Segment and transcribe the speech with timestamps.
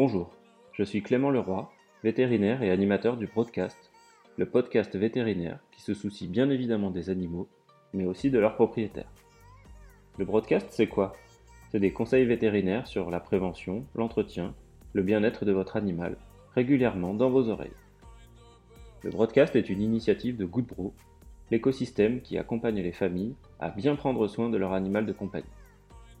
[0.00, 0.30] Bonjour,
[0.74, 1.68] je suis Clément Leroy,
[2.04, 3.90] vétérinaire et animateur du Broadcast,
[4.36, 7.48] le podcast vétérinaire qui se soucie bien évidemment des animaux,
[7.92, 9.10] mais aussi de leurs propriétaires.
[10.16, 11.16] Le Broadcast, c'est quoi?
[11.72, 14.54] C'est des conseils vétérinaires sur la prévention, l'entretien,
[14.92, 16.16] le bien-être de votre animal,
[16.54, 17.72] régulièrement dans vos oreilles.
[19.02, 20.94] Le Broadcast est une initiative de Goodbro,
[21.50, 25.57] l'écosystème qui accompagne les familles à bien prendre soin de leur animal de compagnie.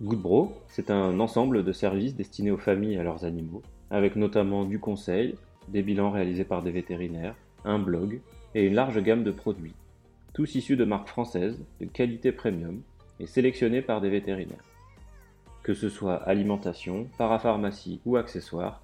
[0.00, 4.64] Goodbro, c'est un ensemble de services destinés aux familles et à leurs animaux, avec notamment
[4.64, 5.34] du conseil,
[5.66, 7.34] des bilans réalisés par des vétérinaires,
[7.64, 8.20] un blog
[8.54, 9.74] et une large gamme de produits,
[10.34, 12.80] tous issus de marques françaises de qualité premium
[13.18, 14.62] et sélectionnés par des vétérinaires.
[15.64, 18.80] Que ce soit alimentation, parapharmacie ou accessoires,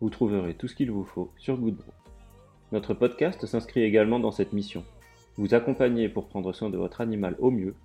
[0.00, 1.92] vous trouverez tout ce qu'il vous faut sur Goodbro.
[2.72, 4.82] Notre podcast s'inscrit également dans cette mission.
[5.36, 7.76] Vous accompagner pour prendre soin de votre animal au mieux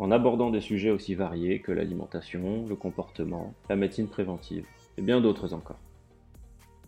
[0.00, 4.64] en abordant des sujets aussi variés que l'alimentation, le comportement, la médecine préventive
[4.96, 5.78] et bien d'autres encore.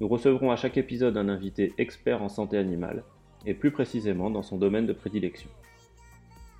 [0.00, 3.04] Nous recevrons à chaque épisode un invité expert en santé animale
[3.44, 5.50] et plus précisément dans son domaine de prédilection.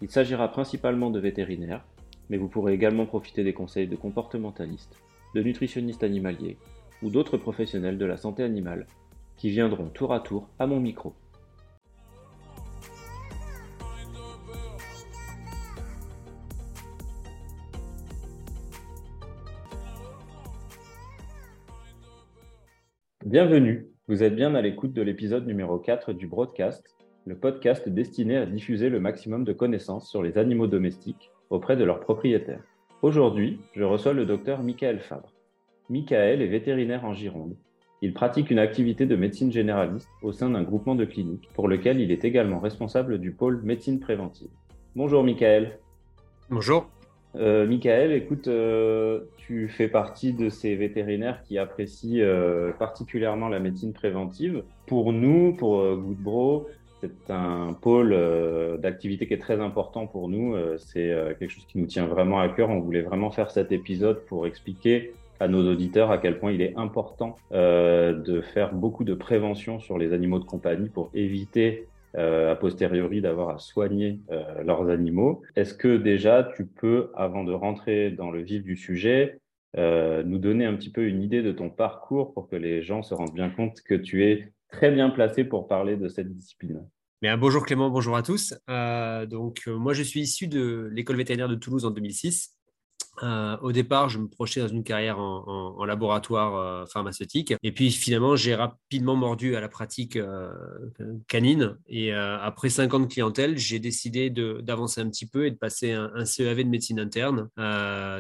[0.03, 1.87] Il s'agira principalement de vétérinaires,
[2.29, 4.99] mais vous pourrez également profiter des conseils de comportementalistes,
[5.35, 6.59] de nutritionnistes animaliers
[7.03, 8.87] ou d'autres professionnels de la santé animale
[9.39, 11.15] qui viendront tour à tour à mon micro.
[23.33, 26.85] Bienvenue, vous êtes bien à l'écoute de l'épisode numéro 4 du Broadcast,
[27.25, 31.85] le podcast destiné à diffuser le maximum de connaissances sur les animaux domestiques auprès de
[31.85, 32.63] leurs propriétaires.
[33.01, 35.33] Aujourd'hui, je reçois le docteur Michael Fabre.
[35.89, 37.57] Michael est vétérinaire en Gironde.
[38.03, 42.01] Il pratique une activité de médecine généraliste au sein d'un groupement de cliniques pour lequel
[42.03, 44.51] il est également responsable du pôle médecine préventive.
[44.95, 45.79] Bonjour Michael.
[46.51, 46.87] Bonjour.
[47.37, 53.59] Euh, Michael, écoute, euh, tu fais partie de ces vétérinaires qui apprécient euh, particulièrement la
[53.59, 54.63] médecine préventive.
[54.87, 56.69] Pour nous, pour Goodbro,
[57.01, 58.17] c'est un pôle
[58.81, 60.55] d'activité qui est très important pour nous.
[60.79, 62.71] c'est quelque chose qui nous tient vraiment à cœur.
[62.71, 66.63] On voulait vraiment faire cet épisode pour expliquer à nos auditeurs à quel point il
[66.63, 72.57] est important de faire beaucoup de prévention sur les animaux de compagnie pour éviter a
[72.57, 75.43] posteriori d'avoir à soigner euh, leurs animaux.
[75.57, 79.41] Est-ce que déjà tu peux, avant de rentrer dans le vif du sujet,
[79.79, 83.03] euh, nous donner un petit peu une idée de ton parcours pour que les gens
[83.03, 86.87] se rendent bien compte que tu es très bien placé pour parler de cette discipline?
[87.23, 88.53] Bien, bonjour Clément, bonjour à tous.
[88.69, 92.57] donc, moi, je suis issu de l'école vétérinaire de Toulouse en 2006.
[93.23, 97.55] Euh, au départ, je me projetais dans une carrière en, laboratoire euh, pharmaceutique.
[97.63, 100.51] Et puis finalement, j'ai rapidement mordu à la pratique euh,
[101.29, 101.77] canine.
[101.89, 105.93] Et après cinq ans de clientèle, j'ai décidé d'avancer un petit peu et de passer
[105.93, 107.49] un, CEAV de médecine interne.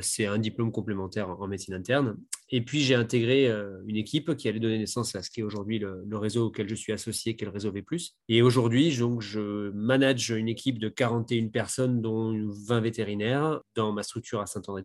[0.02, 2.16] C'est un diplôme complémentaire en, médecine interne.
[2.52, 3.50] Et puis j'ai intégré
[3.86, 6.74] une équipe qui allait donner naissance à ce qui est aujourd'hui le, réseau auquel je
[6.74, 7.84] suis associé, qui est le réseau V+.
[8.28, 12.32] Et aujourd'hui, donc, je manage une équipe de 41 personnes, dont
[12.68, 14.82] 20 vétérinaires, dans ma structure à Saint-André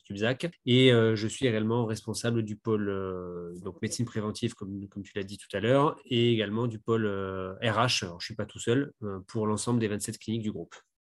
[0.65, 5.11] et euh, je suis également responsable du pôle euh, donc médecine préventive, comme, comme tu
[5.15, 7.07] l'as dit tout à l'heure, et également du pôle RH.
[7.07, 8.91] Euh, je ne suis pas tout seul
[9.27, 10.75] pour l'ensemble des 27 cliniques du groupe.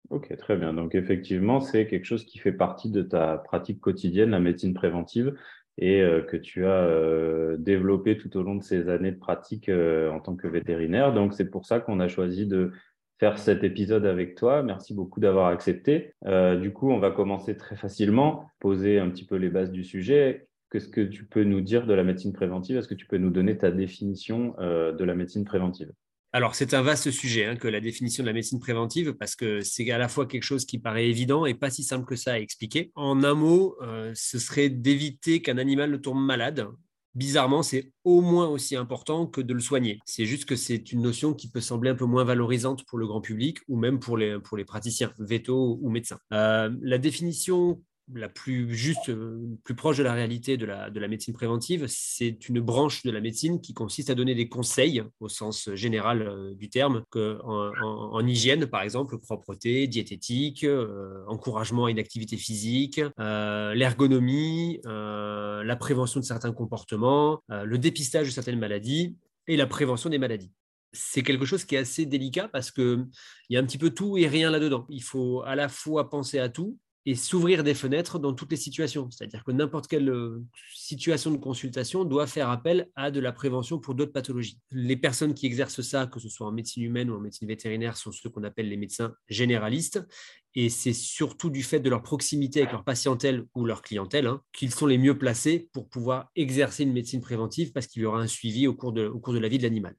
[0.09, 0.73] Ok, très bien.
[0.73, 5.35] Donc, effectivement, c'est quelque chose qui fait partie de ta pratique quotidienne, la médecine préventive,
[5.77, 10.35] et que tu as développé tout au long de ces années de pratique en tant
[10.35, 11.13] que vétérinaire.
[11.13, 12.71] Donc, c'est pour ça qu'on a choisi de
[13.21, 14.63] faire cet épisode avec toi.
[14.63, 16.15] Merci beaucoup d'avoir accepté.
[16.25, 19.83] Euh, du coup, on va commencer très facilement, poser un petit peu les bases du
[19.83, 20.47] sujet.
[20.71, 22.77] Qu'est-ce que tu peux nous dire de la médecine préventive?
[22.77, 25.91] Est-ce que tu peux nous donner ta définition euh, de la médecine préventive?
[26.33, 29.59] Alors, c'est un vaste sujet hein, que la définition de la médecine préventive, parce que
[29.61, 32.33] c'est à la fois quelque chose qui paraît évident et pas si simple que ça
[32.33, 32.91] à expliquer.
[32.95, 36.67] En un mot, euh, ce serait d'éviter qu'un animal ne tombe malade
[37.15, 39.99] bizarrement, c'est au moins aussi important que de le soigner.
[40.05, 43.07] C'est juste que c'est une notion qui peut sembler un peu moins valorisante pour le
[43.07, 46.19] grand public ou même pour les, pour les praticiens, vétos ou médecins.
[46.33, 47.81] Euh, la définition
[48.13, 51.85] la plus juste, euh, plus proche de la réalité de la, de la médecine préventive,
[51.87, 56.21] c'est une branche de la médecine qui consiste à donner des conseils au sens général
[56.21, 62.37] euh, du terme, que en, hygiène par exemple, propreté, diététique, euh, encouragement à une activité
[62.37, 69.15] physique, l'ergonomie, la prévention de certains comportements, le dépistage de certaines maladies
[69.47, 70.51] et la prévention des maladies
[70.93, 73.07] c'est quelque chose qui est assez délicat parce qu'il
[73.49, 74.85] y a un petit peu tout et rien là-dedans.
[74.89, 78.57] Il faut à la fois penser à tout, et s'ouvrir des fenêtres dans toutes les
[78.57, 79.09] situations.
[79.09, 80.43] C'est-à-dire que n'importe quelle euh,
[80.73, 84.59] situation de consultation doit faire appel à de la prévention pour d'autres pathologies.
[84.71, 87.97] Les personnes qui exercent ça, que ce soit en médecine humaine ou en médecine vétérinaire,
[87.97, 90.05] sont ceux qu'on appelle les médecins généralistes.
[90.53, 94.41] Et c'est surtout du fait de leur proximité avec leur patientèle ou leur clientèle hein,
[94.53, 98.19] qu'ils sont les mieux placés pour pouvoir exercer une médecine préventive parce qu'il y aura
[98.19, 99.95] un suivi au cours de, au cours de la vie de l'animal.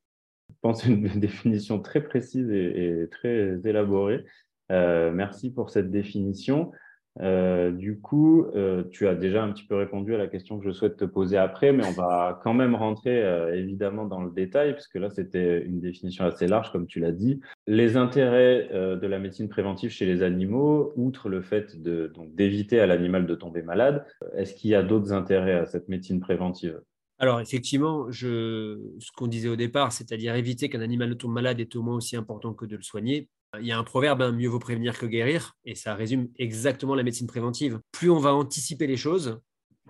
[0.50, 4.24] Je pense une définition très précise et, très élaborée.
[4.70, 6.70] Euh, merci pour cette définition.
[7.20, 10.64] Euh, du coup, euh, tu as déjà un petit peu répondu à la question que
[10.64, 14.30] je souhaite te poser après, mais on va quand même rentrer euh, évidemment dans le
[14.30, 17.40] détail, puisque là, c'était une définition assez large, comme tu l'as dit.
[17.66, 23.26] Les intérêts de la médecine préventive chez les animaux, outre le fait d'éviter à l'animal
[23.26, 24.04] de tomber malade,
[24.36, 26.80] est-ce qu'il y a d'autres intérêts à cette médecine préventive?
[27.18, 28.78] Alors effectivement, ce
[29.16, 32.16] qu'on disait au départ, c'est-à-dire éviter qu'un animal ne tombe malade est au moins aussi
[32.16, 33.28] important que de le soigner.
[33.60, 36.94] Il y a un proverbe, hein, mieux vaut prévenir que guérir, et ça résume exactement
[36.94, 37.80] la médecine préventive.
[37.92, 39.40] Plus on va anticiper les choses,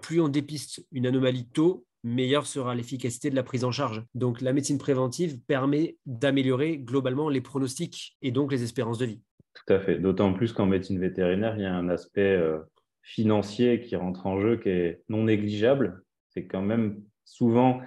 [0.01, 4.03] plus on dépiste une anomalie tôt, meilleure sera l'efficacité de la prise en charge.
[4.15, 9.21] Donc la médecine préventive permet d'améliorer globalement les pronostics et donc les espérances de vie.
[9.55, 12.59] Tout à fait, d'autant plus qu'en médecine vétérinaire, il y a un aspect euh,
[13.03, 16.03] financier qui rentre en jeu qui est non négligeable.
[16.31, 17.81] C'est quand même souvent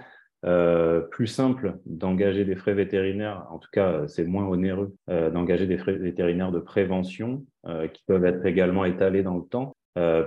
[0.46, 5.66] euh, plus simple d'engager des frais vétérinaires, en tout cas c'est moins onéreux euh, d'engager
[5.66, 9.76] des frais vétérinaires de prévention euh, qui peuvent être également étalés dans le temps,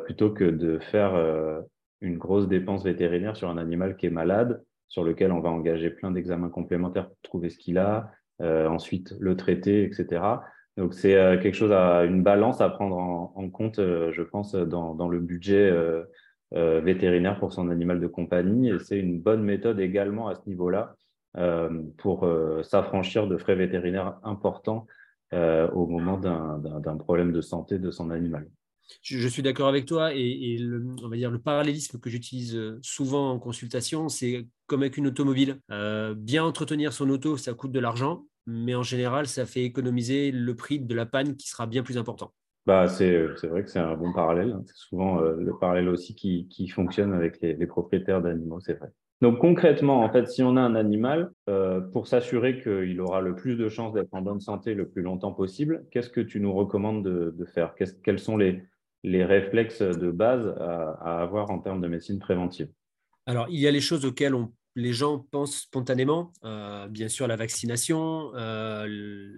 [0.05, 1.13] plutôt que de faire
[2.01, 5.91] une grosse dépense vétérinaire sur un animal qui est malade, sur lequel on va engager
[5.91, 8.11] plein d'examens complémentaires pour trouver ce qu'il a,
[8.41, 10.23] ensuite le traiter, etc.
[10.79, 11.13] Donc c'est
[11.43, 15.71] quelque chose à une balance à prendre en, compte, je pense, dans, dans le budget
[16.55, 18.73] euh, vétérinaire pour son animal de compagnie.
[18.83, 20.97] C'est une bonne méthode également à ce niveau-là
[21.37, 24.87] euh, pour euh, s'affranchir de frais vétérinaires importants
[25.31, 28.49] au moment d'un problème de santé de son animal.
[29.03, 30.59] Je, suis d'accord avec toi et,
[31.03, 35.61] on le parallélisme que j'utilise souvent en consultation, c'est comme avec une automobile.
[36.17, 40.57] bien entretenir son auto, ça coûte de l'argent, mais en général, ça fait économiser le
[40.57, 42.33] prix de la panne qui sera bien plus important.
[42.69, 44.55] Bah, c'est vrai que c'est un bon parallèle.
[44.67, 48.91] C'est souvent euh, le parallèle aussi qui, qui fonctionne avec les, propriétaires d'animaux, c'est vrai.
[49.23, 53.35] Donc concrètement, en fait, si on a un animal, euh, pour s'assurer qu'il aura le
[53.35, 56.53] plus de chances d'être en bonne santé le plus longtemps possible, qu'est-ce que tu nous
[56.53, 57.75] recommandes de, faire?
[58.05, 58.63] Quels sont les,
[59.03, 62.69] réflexes de base à, à avoir en termes de médecine préventive?
[63.25, 67.27] Alors, il y a les choses auxquelles on les gens pensent spontanément, euh, bien sûr,
[67.27, 68.87] la vaccination, euh,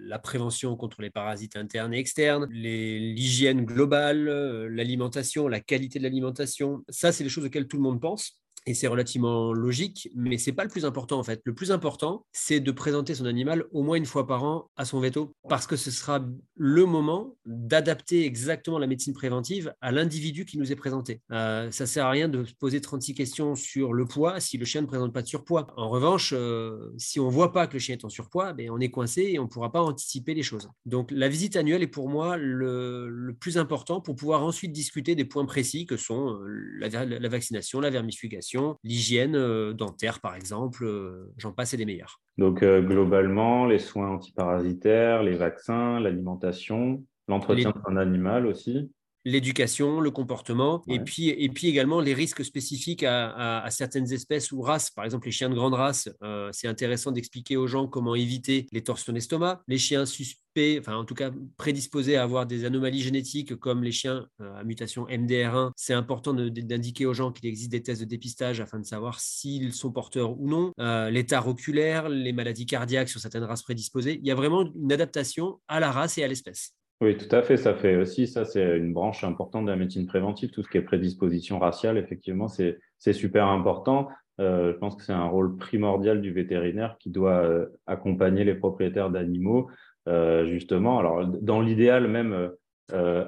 [0.05, 6.03] la prévention contre les parasites internes et externes, l'hygiène globale, euh, l'alimentation, la qualité de
[6.03, 6.85] l'alimentation.
[6.89, 10.51] Ça, c'est les choses auxquelles tout le monde pense et c'est relativement logique, mais c'est
[10.51, 11.41] pas le plus important en fait.
[11.45, 14.85] Le plus important, c'est de présenter son animal au moins une fois par an à
[14.85, 16.23] son veto, parce que ce sera
[16.55, 21.21] le moment d'adapter exactement la médecine préventive à l'individu qui nous est présenté.
[21.31, 24.81] Euh, ça sert à rien de poser 36 questions sur le poids si le chien
[24.81, 25.67] ne présente pas de surpoids.
[25.77, 28.79] En revanche, euh, si on voit pas que le chien est en surpoids, ben, on
[28.79, 30.69] est coincé et on ne pourra pas anticiper les choses.
[30.85, 35.25] Donc la visite annuelle est pour moi le, plus important pour pouvoir ensuite discuter des
[35.25, 38.50] points précis que sont euh, la vaccination, la vermifugation
[38.83, 42.21] l'hygiène euh, dentaire par exemple, euh, j'en passe et des meilleurs.
[42.37, 48.91] Donc euh, globalement, les soins antiparasitaires, les vaccins, l'alimentation, l'entretien d'un animal aussi
[49.25, 54.61] l'éducation, le comportement, et, puis, et puis également les risques spécifiques à, certaines espèces ou
[54.61, 54.89] races.
[54.89, 56.09] Par exemple, les chiens de grande race,
[56.51, 59.61] c'est intéressant d'expliquer aux gens comment éviter les torsions d'estomac.
[59.67, 63.91] Les chiens suspects, enfin en tout cas prédisposés à avoir des anomalies génétiques comme les
[63.91, 68.59] chiens à mutation MDR1, c'est important d'indiquer aux gens qu'il existe des tests de dépistage
[68.59, 70.71] afin de savoir s'ils sont porteurs ou non.
[71.09, 74.19] L'état oculaire, les maladies cardiaques sur certaines races prédisposées.
[74.21, 76.73] Il y a vraiment une adaptation à la race et à l'espèce.
[77.01, 77.57] Oui, tout à fait.
[77.57, 80.51] Ça fait aussi, ça, c'est une branche importante de la médecine préventive.
[80.51, 82.77] Tout ce qui est prédisposition raciale, effectivement, c'est
[83.13, 84.07] super important.
[84.39, 88.53] Euh, je pense que c'est un rôle primordial du vétérinaire qui doit euh, accompagner les
[88.53, 89.67] propriétaires d'animaux,
[90.07, 90.99] euh, justement.
[90.99, 92.51] Alors, dans l'idéal, même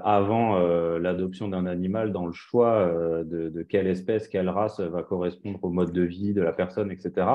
[0.03, 0.60] avant
[0.98, 2.86] l'adoption d'un animal, dans le choix
[3.24, 6.92] de, de, quelle espèce, quelle race va correspondre au mode de vie de la personne,
[6.92, 7.27] etc.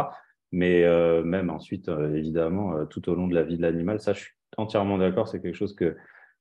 [0.53, 0.85] Mais
[1.25, 4.99] même ensuite, évidemment, tout au long de la vie de l'animal, ça, je suis entièrement
[4.99, 5.27] d'accord.
[5.27, 5.97] C'est quelque chose que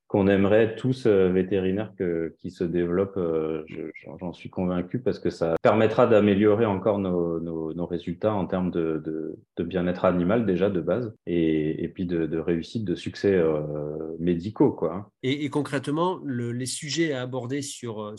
[0.07, 1.91] qu'on aimerait tous euh, vétérinaires
[2.39, 3.63] qui se développent, euh,
[4.19, 10.05] j'en suis convaincu, parce que ça permettra d'améliorer encore nos, résultats en termes de, bien-être
[10.05, 13.61] animal déjà de base, et, puis de, réussite, de succès euh,
[14.19, 14.71] médicaux.
[14.71, 14.93] Quoi.
[14.93, 15.05] Hein.
[15.23, 18.13] Et, concrètement, les sujets à aborder sur,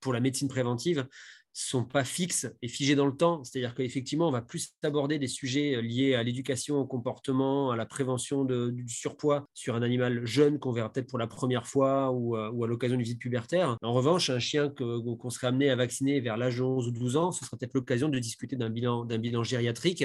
[0.00, 1.06] pour la médecine préventive,
[1.52, 3.44] sont pas fixes et figées dans le temps.
[3.44, 7.76] C'est-à-dire qu'effectivement, on va plus aborder des sujets euh, liés à l'éducation, au comportement, à
[7.76, 12.10] la prévention du surpoids sur un animal jeune qu'on verra peut-être pour la première fois
[12.12, 13.76] ou, euh, à l'occasion d'une visite pubertaire.
[13.82, 17.16] En revanche, un chien qu'on serait amené à vacciner vers l'âge de 11 ou 12
[17.16, 20.04] ans, ce sera peut-être l'occasion de discuter d'un bilan, bilan gériatrique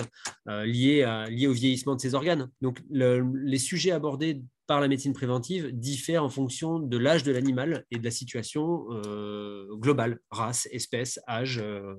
[0.49, 2.49] euh, lié au vieillissement de ses organes.
[2.61, 7.85] Donc, les sujets abordés par la médecine préventive diffère en fonction de l'âge de l'animal
[7.89, 11.59] et de la situation euh, globale, race, espèce, âge.
[11.63, 11.95] Euh,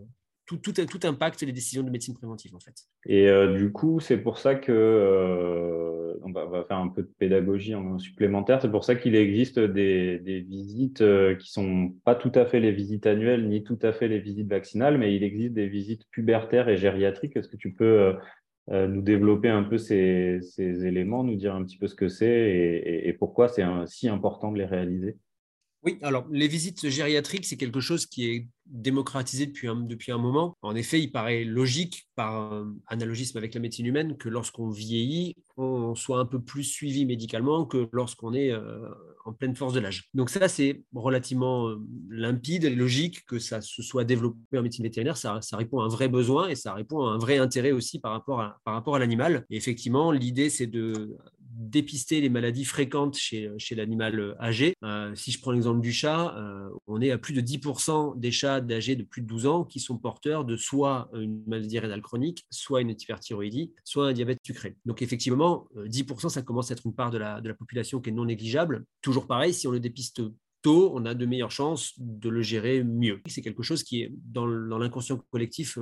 [0.47, 2.75] tout, tout, tout, impacte les décisions de médecine préventive en fait.
[3.05, 7.75] Et euh, du coup, c'est pour ça que on va, faire un peu de pédagogie
[7.75, 8.61] en supplémentaire.
[8.63, 11.05] C'est pour ça qu'il existe des, des visites
[11.39, 14.49] qui sont pas tout à fait les visites annuelles ni tout à fait les visites
[14.49, 17.37] vaccinales, mais il existe des visites pubertaires et gériatriques.
[17.37, 18.15] Est-ce que tu peux
[18.71, 22.27] nous développer un peu ces, éléments, nous dire un petit peu ce que c'est
[22.85, 25.17] et, pourquoi c'est si important de les réaliser.
[25.85, 30.19] Oui, alors les visites gériatriques, c'est quelque chose qui est démocratisé depuis un, depuis un
[30.19, 30.57] moment.
[30.63, 35.95] En effet, il paraît logique, par analogisme avec la médecine humaine, que lorsqu'on vieillit, on
[35.95, 38.89] soit un peu plus suivi médicalement que lorsqu'on est euh,
[39.25, 40.09] en pleine force de l'âge.
[40.15, 41.77] Donc ça, c'est relativement euh,
[42.11, 45.17] limpide et logique que ça se soit développé en médecine vétérinaire.
[45.17, 48.01] Ça, ça, répond à un vrai besoin et ça répond à un vrai intérêt aussi
[48.01, 49.45] par rapport à, par rapport à l'animal.
[49.51, 51.17] Et effectivement, l'idée, c'est de
[51.59, 54.75] dépister les maladies fréquentes chez, chez l'animal âgé.
[54.85, 58.31] Euh, si je prends l'exemple du chat, euh, on est à plus de 10% des
[58.31, 62.01] chats âgés de plus de 12 ans qui sont porteurs de soit une maladie rénale
[62.01, 64.77] chronique, soit une hyperthyroïdie, soit un diabète sucré.
[64.87, 68.01] Donc effectivement, 10%, euh, ça commence à être une part de la, de la population
[68.01, 68.85] qui est non négligeable.
[69.03, 70.23] Toujours pareil, si on le dépiste
[70.63, 73.21] tôt, on a de meilleures chances de le gérer mieux.
[73.27, 75.79] C'est quelque chose qui est dans l'inconscient collectif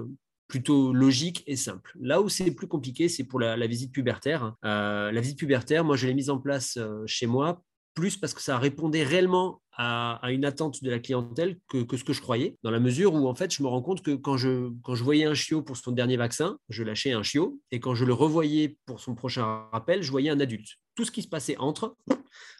[0.48, 1.92] plutôt logique et simple.
[2.00, 4.54] Là où c'est plus compliqué, c'est pour la, visite pubertaire.
[4.64, 7.62] Euh, la visite pubertaire, moi, je l'ai mise en place euh, chez moi,
[7.94, 12.12] plus parce que ça répondait réellement à, une attente de la clientèle que, ce que
[12.12, 14.70] je croyais, dans la mesure où, en fait, je me rends compte que quand je,
[14.82, 17.94] quand je voyais un chiot pour son dernier vaccin, je lâchais un chiot, et quand
[17.94, 20.68] je le revoyais pour son prochain rappel, je voyais un adulte.
[20.94, 21.96] Tout ce qui se passait entre,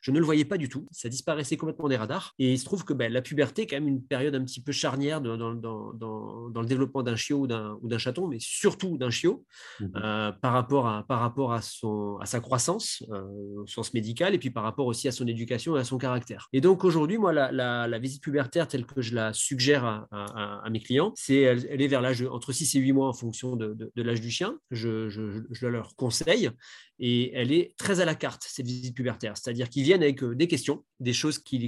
[0.02, 0.87] je ne le voyais pas du tout.
[0.90, 2.35] Ça disparaissait complètement des radars.
[2.38, 4.62] Et il se trouve que ben, la puberté est quand même une période un petit
[4.62, 7.47] peu charnière dans, dans, le développement d'un chiot
[7.80, 9.45] ou d'un chaton, mais surtout d'un chiot,
[9.80, 13.95] mmh euh, par rapport, à, par rapport à, son, à sa croissance, euh, au sens
[13.95, 16.49] médical, et puis par rapport aussi à son éducation et à son caractère.
[16.52, 21.12] Et donc aujourd'hui, moi, la, visite pubertaire telle que je la suggère à, mes clients,
[21.16, 24.30] c'est elle, est vers l'âge entre 6 et 8 mois en fonction de, l'âge du
[24.30, 24.56] chien.
[24.71, 26.50] Je, je, je leur conseille
[26.99, 29.37] et elle est très à la carte, cette visite pubertaire.
[29.37, 31.58] C'est-à-dire qu'ils viennent avec euh, des questions, des choses qui,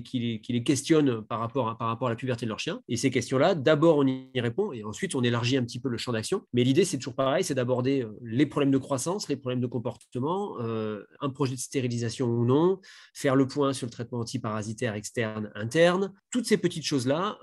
[0.49, 2.81] les questionnent par rapport, à, par rapport à la puberté de leur chien.
[2.89, 5.99] Et ces questions-là, d'abord, on y répond et ensuite, on élargit un petit peu le
[5.99, 6.43] champ d'action.
[6.53, 9.67] Mais l'idée, c'est toujours pareil, c'est d'aborder euh, les problèmes de croissance, les problèmes de
[9.67, 12.81] comportement, euh, un projet de stérilisation ou non,
[13.15, 16.13] faire le point sur le traitement antiparasitaire externe, interne.
[16.31, 17.39] Toutes ces petites choses-là,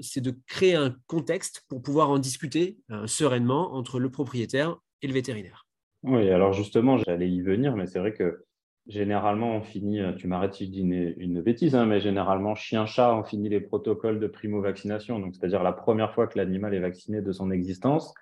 [0.00, 5.12] c'est de créer un contexte pour pouvoir en discuter sereinement entre le propriétaire et le
[5.12, 5.66] vétérinaire.
[6.02, 8.45] Oui, alors justement, j'allais y venir, mais c'est vrai que
[8.88, 13.14] généralement, on finit, euh, tu m'arrêtes si je dis une, bêtise, hein, mais généralement, chien-chat,
[13.14, 17.20] on finit les protocoles de primo-vaccination, donc c'est-à-dire la première fois que l'animal est vacciné
[17.20, 18.14] de son existence,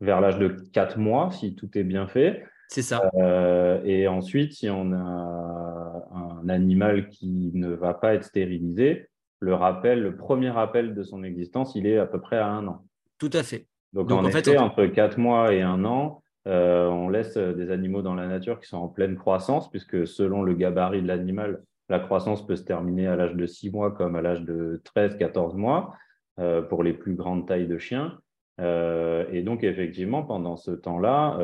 [0.00, 2.44] vers l'âge de 4 mois, si tout est bien fait.
[2.68, 3.10] C'est ça.
[3.14, 9.08] Euh, et ensuite, si on a un animal qui ne va pas être stérilisé,
[9.38, 12.66] le rappel, le premier rappel de son existence, il est à peu près à un
[12.66, 12.84] an.
[13.18, 13.66] Tout à fait.
[13.92, 18.02] Donc, en, fait, entre 4 mois et un an, euh, on laisse euh, des animaux
[18.02, 21.98] dans la nature qui sont en pleine croissance, puisque selon le gabarit de l'animal, la
[21.98, 25.94] croissance peut se terminer à l'âge de 6 mois comme à l'âge de 13-14 mois
[26.38, 28.18] euh, pour les plus grandes tailles de chiens.
[28.58, 31.38] et donc, effectivement, pendant ce temps-là,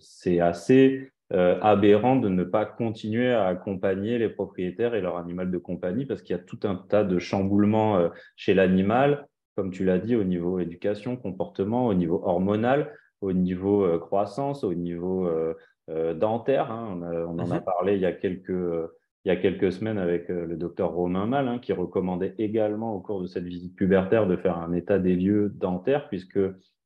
[0.00, 5.56] c'est assez aberrant de ne pas continuer à accompagner les propriétaires et leur animal de
[5.56, 9.98] compagnie parce qu'il y a tout un tas de chamboulements chez l'animal, comme tu l'as
[9.98, 15.54] dit, au niveau éducation, comportement, au niveau hormonal au niveau euh, croissance, au niveau euh,
[15.88, 16.70] euh, dentaire.
[16.70, 17.00] Hein.
[17.28, 17.64] On, en a mhm.
[17.64, 21.48] parlé il y a quelques, il y a quelques semaines avec le docteur Romain Mal,
[21.48, 25.14] hein, qui recommandait également au cours de cette visite pubertaire de faire un état des
[25.14, 26.40] lieux dentaire, puisque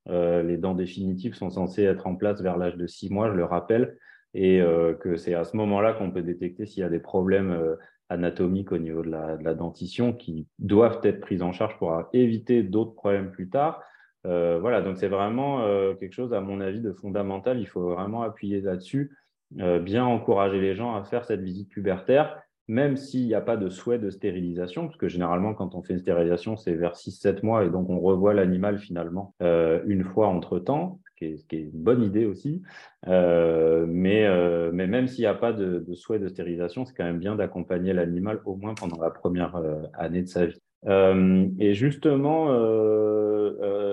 [0.08, 3.44] les dents définitives sont censées être en place vers l'âge de 6 mois, je le
[3.44, 3.96] rappelle,
[4.34, 4.62] et
[5.00, 7.76] que c'est à ce moment-là qu'on peut détecter s'il y a des problèmes
[8.08, 11.92] anatomiques au niveau de la, de la, dentition qui doivent être pris en charge pour
[12.12, 13.82] éviter d'autres problèmes plus tard.
[14.26, 17.60] Euh, voilà, donc c'est vraiment euh, quelque chose, à mon avis, de fondamental.
[17.60, 19.16] Il faut vraiment appuyer là-dessus,
[19.60, 23.56] euh, bien encourager les gens à faire cette visite pubertaire, même s'il n'y a pas
[23.56, 27.44] de souhait de stérilisation, parce que généralement, quand on fait une stérilisation, c'est vers 6-7
[27.44, 32.02] mois, et donc on revoit l'animal finalement une fois entre-temps, ce, qui est une bonne
[32.02, 32.62] idée aussi.
[33.06, 34.28] mais,
[34.72, 38.40] même s'il n'y a pas de, souhait de stérilisation, c'est quand même bien d'accompagner l'animal
[38.44, 39.62] au moins pendant la première
[39.94, 40.60] année de sa vie.
[40.86, 42.48] Et justement,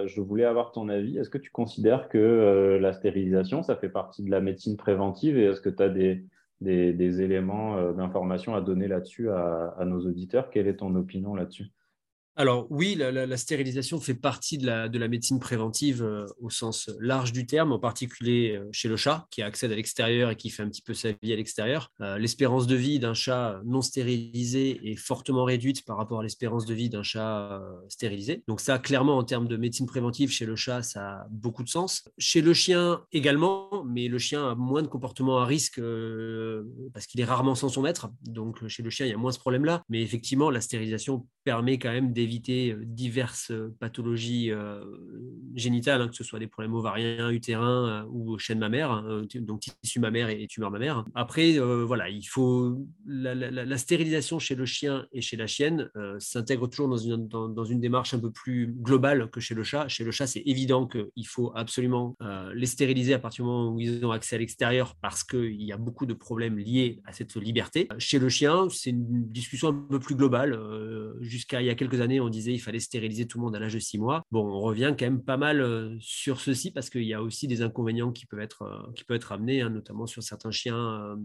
[0.05, 1.17] je voulais avoir ton avis.
[1.17, 5.45] Est-ce que tu considères que la stérilisation, ça fait partie de la médecine préventive et
[5.45, 10.49] est-ce que tu as des, éléments d'information à donner là-dessus à nos auditeurs?
[10.49, 11.71] Quelle est ton opinion là-dessus?
[12.35, 16.89] Alors oui, la, stérilisation fait partie de la, de la médecine préventive euh, au sens
[16.99, 20.49] large du terme, en particulier euh, chez le chat qui accède à l'extérieur et qui
[20.49, 21.91] fait un petit peu sa vie à l'extérieur.
[22.01, 26.65] Euh, l'espérance de vie d'un chat non stérilisé est fortement réduite par rapport à l'espérance
[26.65, 28.43] de vie d'un chat stérilisé.
[28.47, 31.69] Donc ça, clairement, en termes de médecine préventive, chez le chat, ça a beaucoup de
[31.69, 32.09] sens.
[32.17, 35.79] Chez le chien également, mais le chien a moins de comportements à risque
[36.93, 38.09] parce qu'il est rarement sans son maître.
[38.23, 39.83] Donc chez le chien, il y a moins ce problème-là.
[39.89, 44.81] Mais effectivement, la stérilisation permet quand même d'éviter euh, diverses euh, pathologies euh,
[45.55, 49.99] génitales, hein, que ce soit des problèmes ovariens, utérins ou chaîne mammaire, hein, donc tissu
[49.99, 51.03] mammaire et, tumeur mammaire.
[51.15, 55.89] Après, voilà, il faut la, stérilisation chez le chien et chez la chienne
[56.19, 59.87] s'intègre toujours dans une, dans, une démarche un peu plus globale que chez le chat.
[59.87, 62.15] Chez le chat, c'est évident qu'il faut absolument
[62.53, 65.71] les stériliser à partir du moment où ils ont accès à l'extérieur parce qu'il y
[65.71, 67.87] a beaucoup de problèmes liés à cette liberté.
[67.97, 70.59] Chez le chien, c'est une discussion un peu plus globale
[71.21, 73.59] jusqu'à il y a quelques années, on disait qu'il fallait stériliser tout le monde à
[73.59, 74.23] l'âge de six mois.
[74.31, 77.47] Bon, on revient quand même pas mal euh, sur ceci parce qu'il y a aussi
[77.47, 80.77] des inconvénients qui peuvent être, euh, qui peuvent être amenés, hein, notamment sur certains chiens
[80.77, 81.15] euh,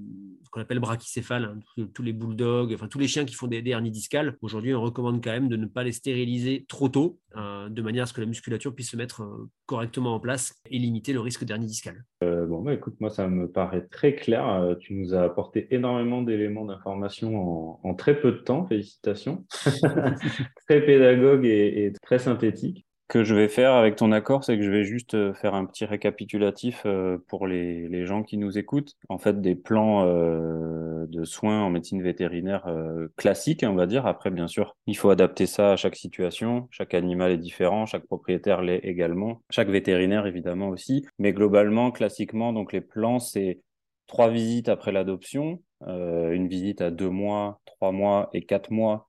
[0.51, 3.91] qu'on appelle brachycéphales, hein, tous, les bulldogs, enfin tous les chiens qui font des, hernies
[3.91, 4.37] discales.
[4.41, 8.07] Aujourd'hui, on recommande quand même de ne pas les stériliser trop tôt, de manière à
[8.07, 9.23] ce que la musculature puisse se mettre
[9.67, 12.05] correctement en place et limiter le risque d'hernie discale.
[12.23, 14.77] bon, bah, écoute, moi, ça me paraît très clair.
[14.81, 18.67] tu nous as apporté énormément d'éléments d'information en, en, très peu de temps.
[18.67, 19.45] Félicitations.
[20.69, 22.85] très pédagogue et, très synthétique.
[23.09, 25.65] Que je vais faire avec ton accord, c'est que je vais juste euh, faire un
[25.65, 28.93] petit récapitulatif euh, pour les, gens qui nous écoutent.
[29.09, 32.67] En fait, des plans euh, de soins en médecine vétérinaire
[33.17, 34.07] classiques, on va dire.
[34.07, 36.69] Après, bien sûr, il faut adapter ça à chaque situation.
[36.71, 41.07] Chaque animal est différent, chaque propriétaire l'est également, chaque vétérinaire évidemment aussi.
[41.19, 43.63] Mais globalement, classiquement, donc les plans, c'est
[44.07, 49.08] trois visites après l'adoption, une visite à deux mois, trois mois et quatre mois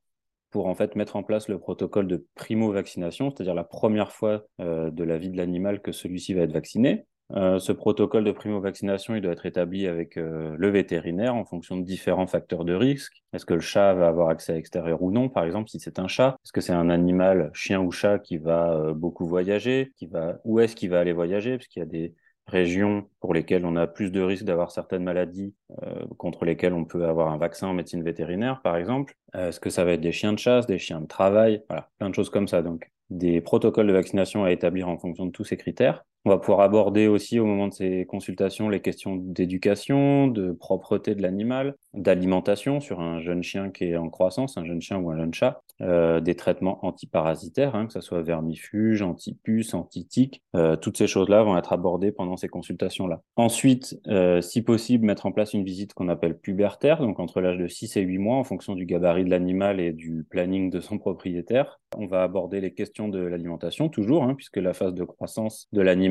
[0.52, 4.92] pour en fait mettre en place le protocole de primo-vaccination, c'est-à-dire la première fois euh,
[4.92, 7.06] de la vie de l'animal que celui-ci va être vacciné.
[7.36, 11.78] Euh, ce protocole de primo-vaccination, il doit être établi avec euh, le vétérinaire en fonction
[11.78, 13.22] de différents facteurs de risque.
[13.34, 16.00] Est-ce que le chat va avoir accès à l'extérieur ou non, par exemple, si c'est
[16.00, 16.38] un chat?
[16.44, 20.40] Est-ce que c'est un animal, chien ou chat, qui va beaucoup voyager qui va...
[20.44, 21.58] Où est-ce qu'il va aller voyager?
[21.58, 22.16] Parce qu'il y a des
[22.50, 26.86] régions pour lesquelles on a plus de risques d'avoir certaines maladies euh, contre lesquelles on
[26.86, 29.16] peut avoir un vaccin en médecine vétérinaire, par exemple.
[29.36, 31.64] Euh, est-ce que ça va être des chiens de chasse, des chiens de travail?
[31.70, 32.62] Voilà, plein de choses comme ça.
[32.62, 36.06] Donc, des protocoles de vaccination à établir en fonction de tous ces critères.
[36.26, 41.16] On va pouvoir aborder aussi au moment de ces consultations les questions d'éducation, de propreté
[41.16, 45.10] de l'animal, d'alimentation sur un jeune chien qui est en croissance, un jeune chien ou
[45.12, 50.44] un jeune chat, euh, des traitements antiparasitaires, hein, que ce soit vermifuge, antipuce, antitiques.
[50.58, 53.22] Euh, toutes ces choses-là vont être abordées pendant ces consultations-là.
[53.38, 57.58] Ensuite, euh, si possible, mettre en place une visite qu'on appelle pubertaire, donc entre l'âge
[57.58, 60.82] de 6 et 8 mois en fonction du gabarit de l'animal et du planning de
[60.82, 61.80] son propriétaire.
[61.98, 65.82] On va aborder les questions de l'alimentation toujours, hein, puisque la phase de croissance de
[65.82, 66.09] l'animal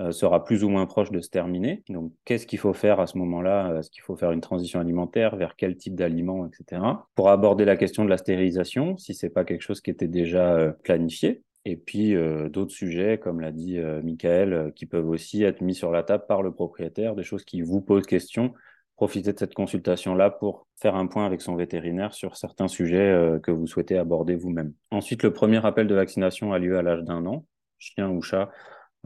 [0.00, 1.84] euh, sera plus ou moins proche de se terminer.
[1.88, 3.78] Donc, qu'est-ce qu'il faut faire à ce moment-là?
[3.78, 5.36] Est-ce qu'il faut faire une transition alimentaire?
[5.36, 6.82] Vers quel type d'aliment, etc.
[7.14, 10.52] Pour aborder la question de la stérilisation, si c'est pas quelque chose qui était déjà
[10.54, 11.44] euh, planifié.
[11.64, 15.92] Et puis euh, d'autres sujets, comme l'a dit Michael, qui peuvent aussi être mis sur
[15.92, 18.52] la table par le propriétaire, des choses qui vous posent question.
[18.96, 23.50] Profitez de cette consultation-là pour faire un point avec son vétérinaire sur certains sujets que
[23.50, 24.72] vous souhaitez aborder vous-même.
[24.90, 27.44] Ensuite, le premier rappel de vaccination a lieu à l'âge d'un an,
[27.78, 28.50] chien ou chat,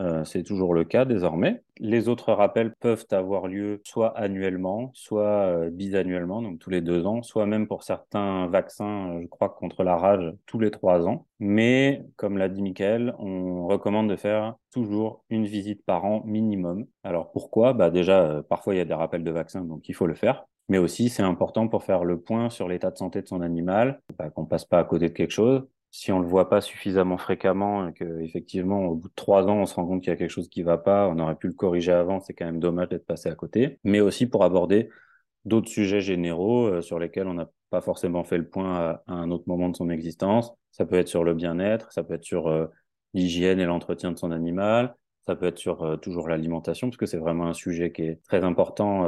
[0.01, 1.63] euh, c'est toujours le cas désormais.
[1.79, 7.07] Les autres rappels peuvent avoir lieu soit annuellement, soit euh, bisannuellement, donc tous les deux
[7.07, 11.09] ans, soit même pour certains vaccins, euh, je crois, contre la rage, tous les trois
[11.09, 11.27] ans.
[11.41, 16.87] Mais, comme l'a dit Michael, on recommande de faire toujours une visite par an minimum.
[17.03, 17.73] Alors pourquoi?
[17.73, 20.47] Bah Déjà, parfois il y a des rappels de vaccins, donc il faut le faire.
[20.69, 24.01] Mais aussi, c'est important pour faire le point sur l'état de santé de son animal,
[24.19, 25.67] bah, qu'on passe pas à côté de quelque chose
[25.99, 29.57] si on le voit pas suffisamment fréquemment et que effectivement au bout de trois ans
[29.57, 31.49] on se rend compte qu'il y a quelque chose qui va pas, on aurait pu
[31.49, 33.81] le corriger avant, c'est quand même dommage d'être passé à côté.
[33.83, 34.91] Mais aussi pour aborder
[35.45, 39.33] d'autres sujets généraux euh, sur lesquels on n'a pas forcément fait le point à, un
[39.33, 40.53] autre moment de son existence.
[40.71, 42.67] Ça peut être sur le bien-être, ça peut être sur euh,
[43.13, 44.95] l'hygiène et l'entretien de son animal,
[45.27, 48.23] ça peut être sur euh, toujours l'alimentation, parce que c'est vraiment un sujet qui est
[48.23, 49.05] très important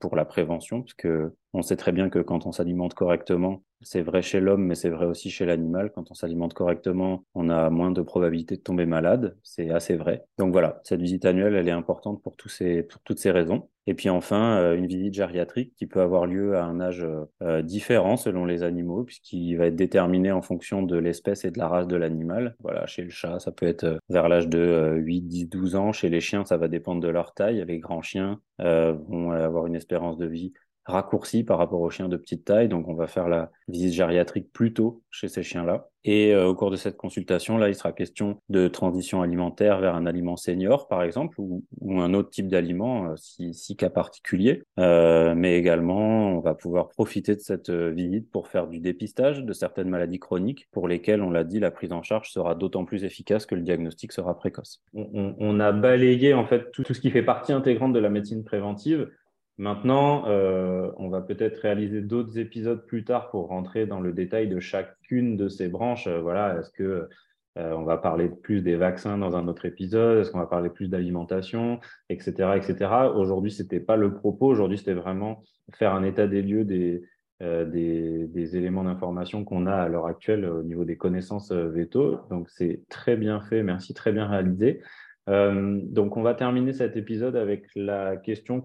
[0.00, 4.02] pour la prévention, parce que on sait très bien que quand on s'alimente correctement, C'est
[4.02, 5.92] vrai chez l'homme, mais c'est vrai aussi chez l'animal.
[5.94, 9.36] Quand on s'alimente correctement, on a moins de probabilité de tomber malade.
[9.42, 10.24] C'est assez vrai.
[10.36, 13.68] Donc voilà, cette visite annuelle, elle est importante pour, tous ces, pour toutes ces raisons.
[13.86, 17.06] Et puis enfin, euh, une visite gériatrique qui peut avoir lieu à un âge
[17.42, 21.58] euh, différent selon les animaux, puisqu'il va être déterminé en fonction de l'espèce et de
[21.58, 22.54] la race de l'animal.
[22.60, 25.92] Voilà, chez le chat, ça peut être euh, vers l'âge de 8, 10, 12 ans.
[25.92, 27.64] Chez les chiens, ça va dépendre de leur taille.
[27.66, 30.52] Les grands chiens vont avoir une espérance de vie
[30.88, 32.68] raccourci par rapport aux chiens de petite taille.
[32.68, 35.88] Donc, on va faire la visite gériatrique plus tôt chez ces chiens-là.
[36.04, 39.94] Et euh, au cours de cette consultation, là, il sera question de transition alimentaire vers
[39.94, 41.64] un aliment senior, par exemple, ou,
[42.00, 44.62] un autre type d'aliment, euh, si, cas particulier.
[44.78, 49.52] Euh, mais également, on va pouvoir profiter de cette visite pour faire du dépistage de
[49.52, 53.04] certaines maladies chroniques pour lesquelles, on l'a dit, la prise en charge sera d'autant plus
[53.04, 54.82] efficace que le diagnostic sera précoce.
[54.94, 59.10] On, a balayé en fait tout, ce qui fait partie intégrante de la médecine préventive
[59.58, 64.48] Maintenant, euh, on va peut-être réaliser d'autres épisodes plus tard pour rentrer dans le détail
[64.48, 66.06] de chacune de ces branches.
[66.06, 67.08] Euh, voilà, est-ce que
[67.58, 70.18] euh, on va parler plus des vaccins dans un autre épisode?
[70.18, 73.10] Est-ce qu'on va parler plus d'alimentation, etc., etc.
[73.16, 74.46] Aujourd'hui, c'était pas le propos.
[74.46, 75.42] Aujourd'hui, c'était vraiment
[75.74, 77.02] faire un état des lieux des,
[77.40, 82.20] des, des, éléments d'information qu'on a à l'heure actuelle au niveau des connaissances veto.
[82.30, 83.64] Donc, c'est très bien fait.
[83.64, 84.82] Merci, très bien réalisé.
[85.28, 88.62] Euh, donc, on va terminer cet épisode avec la question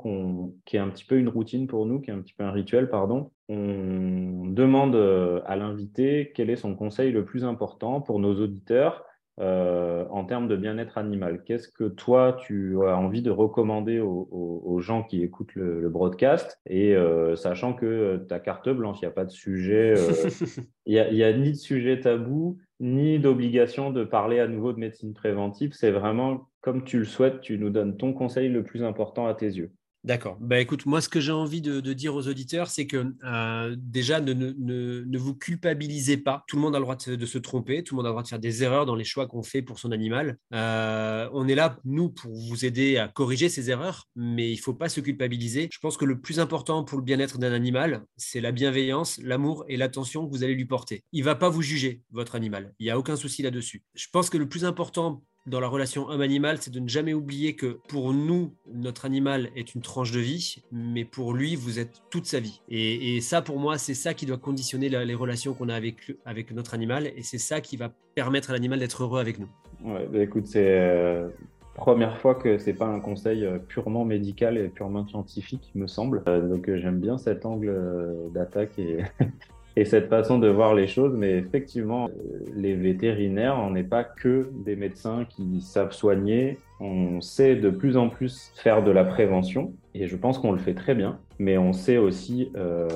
[0.66, 2.52] qui est un petit peu une routine pour nous, qui est un petit peu un
[2.52, 3.32] rituel, pardon.
[3.50, 9.04] On demande euh, à l'invité quel est son conseil le plus important pour nos auditeurs
[9.40, 11.44] euh, en termes de bien-être animal.
[11.44, 16.60] Qu'est-ce que toi, tu as envie de recommander aux, gens qui écoutent le, broadcast?
[16.70, 16.96] Et
[17.36, 19.96] sachant que ta carte blanche, il n'y a pas de sujet,
[20.86, 24.80] il n'y a, a, ni de sujet tabou, ni d'obligation de parler à nouveau de
[24.80, 25.72] médecine préventive.
[25.74, 29.36] C'est vraiment comme tu le souhaites, tu nous donnes ton conseil le plus important à
[29.36, 29.74] tes yeux.
[30.06, 30.38] D'accord.
[30.42, 34.20] Bah, écoute, moi, ce que j'ai envie de, dire aux auditeurs, c'est que euh, déjà,
[34.20, 36.44] ne, vous culpabilisez pas.
[36.48, 38.24] Tout le monde a le droit de, se tromper, tout le monde a le droit
[38.24, 40.38] de faire des erreurs dans les choix qu'on fait pour son animal.
[40.54, 44.62] Euh, on est là, nous, pour vous aider à corriger ces erreurs, mais il ne
[44.62, 45.70] faut pas se culpabiliser.
[45.72, 49.64] Je pense que le plus important pour le bien-être d'un animal, c'est la bienveillance, l'amour
[49.70, 51.04] et l'attention que vous allez lui porter.
[51.14, 52.74] Il ne va pas vous juger, votre animal.
[52.80, 53.84] Il n'y a aucun souci là-dessus.
[53.96, 57.56] Je pense que le plus important dans la relation homme-animal, c'est de ne jamais oublier
[57.56, 62.02] que pour nous, notre animal est une tranche de vie, mais pour lui, vous êtes
[62.10, 62.62] toute sa vie.
[62.70, 66.74] Et, ça, pour moi, c'est ça qui doit conditionner les relations qu'on a avec, notre
[66.74, 69.50] animal, et c'est ça qui va permettre à l'animal d'être heureux avec nous.
[69.84, 71.28] Ouais, bah écoute, c'est euh,
[71.74, 76.24] première fois que c'est pas un conseil euh, purement médical et purement scientifique, me semble.
[76.28, 79.00] Euh, donc j'aime bien cet angle d'attaque et
[79.76, 81.14] et cette façon de voir les choses.
[81.16, 82.10] Mais effectivement,
[82.56, 86.60] les vétérinaires, on n'est pas que des médecins qui savent soigner.
[86.80, 90.58] On sait de plus en plus faire de la prévention et je pense qu'on le
[90.58, 91.20] fait très bien.
[91.40, 92.88] Mais on sait aussi euh,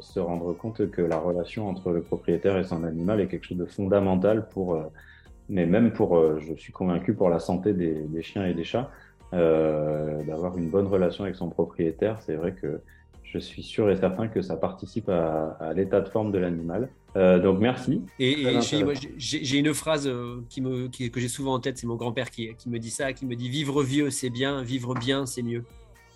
[0.00, 3.58] se rendre compte que la relation entre le propriétaire et son animal est quelque chose
[3.58, 4.82] de fondamental pour, euh,
[5.48, 8.90] mais même pour, euh, je suis convaincu, pour la santé des, chiens et des chats.
[9.32, 12.80] D'avoir une bonne relation avec son propriétaire, c'est vrai que
[13.32, 16.88] je suis sûr et certain que ça participe à, l'état de forme de l'animal.
[17.16, 18.02] Euh, donc merci.
[18.18, 18.46] Et,
[19.16, 22.54] j'ai une phrase euh, qui me, que j'ai souvent en tête, c'est mon grand-père qui,
[22.56, 25.64] qui, me dit ça, qui me dit vivre vieux c'est bien, vivre bien c'est mieux.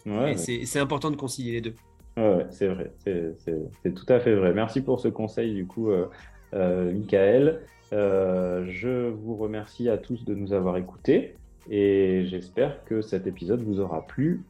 [0.06, 1.74] Ouais, c'est important de concilier les deux.
[2.16, 4.52] Ouais, c'est vrai, c'est tout à fait vrai.
[4.52, 6.06] Merci pour ce conseil du coup, euh,
[6.52, 7.60] euh Michael.
[7.92, 11.36] je vous remercie à tous de nous avoir écoutés
[11.70, 14.42] et j'espère que cet épisode vous aura plu.